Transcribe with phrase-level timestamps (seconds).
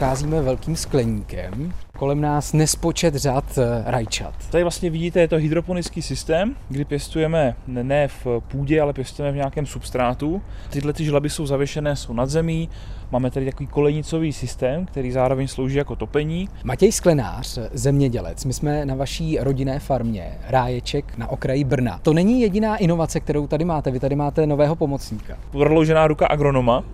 [0.00, 1.72] procházíme velkým skleníkem.
[1.98, 4.34] Kolem nás nespočet řad eh, rajčat.
[4.50, 9.36] Tady vlastně vidíte, je to hydroponický systém, kdy pěstujeme ne v půdě, ale pěstujeme v
[9.36, 10.42] nějakém substrátu.
[10.70, 12.68] Tyhle ty žlaby jsou zavěšené, jsou nad zemí.
[13.10, 16.48] Máme tady takový kolejnicový systém, který zároveň slouží jako topení.
[16.64, 18.44] Matěj Sklenář, zemědělec.
[18.44, 21.98] My jsme na vaší rodinné farmě Ráječek na okraji Brna.
[22.02, 23.90] To není jediná inovace, kterou tady máte.
[23.90, 25.36] Vy tady máte nového pomocníka.
[25.50, 26.84] Prodloužená ruka agronoma.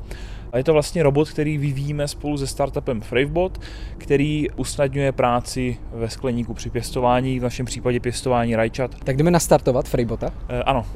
[0.53, 3.61] A je to vlastně robot, který vyvíjíme spolu se startupem Fravebot,
[3.99, 8.91] který usnadňuje práci ve skleníku při pěstování, v našem případě pěstování rajčat.
[9.05, 10.33] Tak jdeme nastartovat Fravebota?
[10.49, 10.87] E, ano.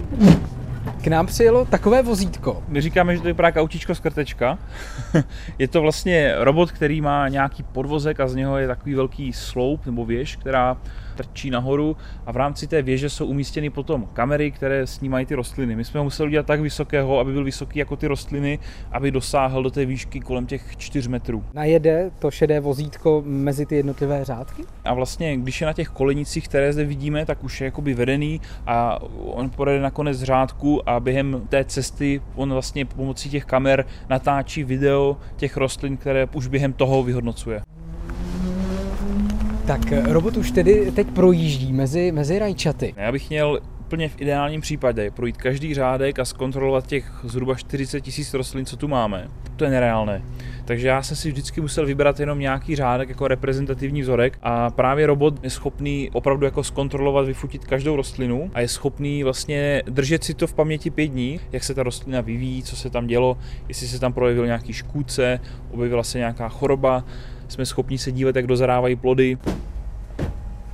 [1.02, 2.62] K nám přijelo takové vozítko.
[2.68, 4.58] My říkáme, že to je právě autíčko z krtečka.
[5.58, 9.86] je to vlastně robot, který má nějaký podvozek a z něho je takový velký sloup
[9.86, 10.76] nebo věž, která
[11.16, 15.76] trčí nahoru a v rámci té věže jsou umístěny potom kamery, které snímají ty rostliny.
[15.76, 18.58] My jsme ho museli udělat tak vysokého, aby byl vysoký jako ty rostliny,
[18.92, 21.44] aby dosáhl do té výšky kolem těch 4 metrů.
[21.54, 24.64] Najede to šedé vozítko mezi ty jednotlivé řádky?
[24.84, 28.40] A vlastně, když je na těch kolejnicích, které zde vidíme, tak už je jakoby vedený
[28.66, 33.86] a on pojede na konec řádku a během té cesty on vlastně pomocí těch kamer
[34.08, 37.62] natáčí video těch rostlin, které už během toho vyhodnocuje.
[39.66, 42.94] Tak eh, robot už tedy teď projíždí mezi, mezi rajčaty.
[42.96, 43.60] Já bych měl
[43.90, 48.76] úplně v ideálním případě projít každý řádek a zkontrolovat těch zhruba 40 tisíc rostlin, co
[48.76, 49.28] tu máme.
[49.56, 50.22] To je nereálné.
[50.64, 55.06] Takže já jsem si vždycky musel vybrat jenom nějaký řádek jako reprezentativní vzorek a právě
[55.06, 60.34] robot je schopný opravdu jako zkontrolovat, vyfutit každou rostlinu a je schopný vlastně držet si
[60.34, 63.38] to v paměti pět dní, jak se ta rostlina vyvíjí, co se tam dělo,
[63.68, 67.04] jestli se tam projevil nějaký škůdce, objevila se nějaká choroba,
[67.48, 69.38] jsme schopni se dívat, jak dozarávají plody.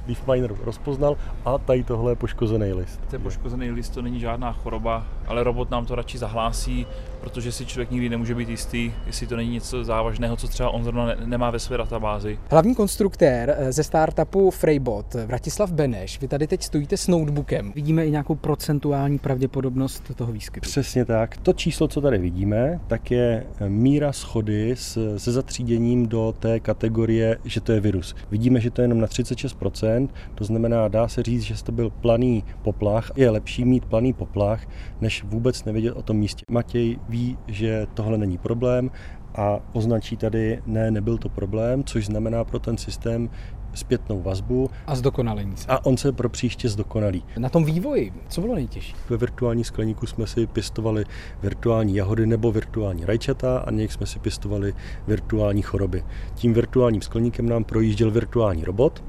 [0.09, 3.01] Leafminer rozpoznal a tady tohle je poškozený list.
[3.11, 6.87] To je poškozený list, to není žádná choroba, ale robot nám to radši zahlásí,
[7.21, 10.85] protože si člověk nikdy nemůže být jistý, jestli to není něco závažného, co třeba on
[10.85, 12.39] zrovna nemá ve své databázi.
[12.51, 17.73] Hlavní konstruktér eh, ze startupu Freybot, Vratislav Beneš, vy tady teď stojíte s notebookem.
[17.73, 20.71] Vidíme i nějakou procentuální pravděpodobnost toho výskytu.
[20.71, 21.37] Přesně tak.
[21.37, 24.75] To číslo, co tady vidíme, tak je eh, míra schody
[25.17, 28.15] se zatříděním do té kategorie, že to je virus.
[28.31, 31.91] Vidíme, že to je jenom na 36%, to znamená, dá se říct, že to byl
[31.91, 33.11] planý poplach.
[33.17, 34.67] Je lepší mít planý poplach,
[35.01, 36.45] než vůbec nevědět o tom místě.
[36.51, 38.91] Matěj ví, že tohle není problém
[39.35, 43.31] a označí tady, ne, nebyl to problém, což znamená pro ten systém
[43.75, 44.71] zpětnou vazbu.
[44.87, 45.67] A zdokonalení se.
[45.69, 47.25] A on se pro příště zdokonalí.
[47.39, 48.95] Na tom vývoji, co bylo nejtěžší?
[49.09, 51.05] Ve virtuální skleníku jsme si pěstovali
[51.43, 54.75] virtuální jahody nebo virtuální rajčata a někdy jsme si pěstovali
[55.07, 56.05] virtuální choroby.
[56.35, 59.05] Tím virtuálním skleníkem nám projížděl virtuální robot,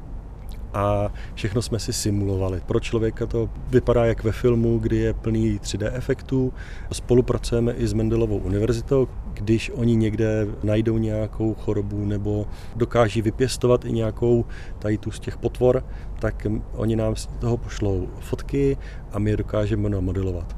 [0.73, 2.61] a všechno jsme si simulovali.
[2.65, 6.53] Pro člověka to vypadá jak ve filmu, kdy je plný 3D efektů.
[6.91, 12.45] Spolupracujeme i s Mendelovou univerzitou, když oni někde najdou nějakou chorobu nebo
[12.75, 14.45] dokáží vypěstovat i nějakou
[14.79, 15.83] tady tu z těch potvor,
[16.19, 18.77] tak oni nám z toho pošlou fotky
[19.11, 20.55] a my je dokážeme modelovat.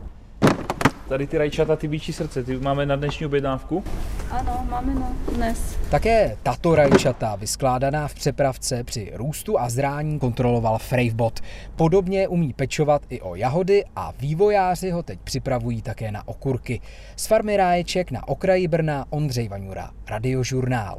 [1.07, 3.83] Tady ty rajčata, ty bíčí srdce, ty máme na dnešní objednávku?
[4.29, 5.77] Ano, máme na dnes.
[5.89, 11.39] Také tato rajčata, vyskládaná v přepravce při růstu a zrání, kontroloval Fravebot.
[11.75, 16.81] Podobně umí pečovat i o jahody a vývojáři ho teď připravují také na okurky.
[17.15, 20.97] Z farmy Ráječek na okraji Brna Ondřej Vaňura, Radiožurnál.